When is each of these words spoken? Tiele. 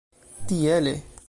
Tiele. 0.47 0.93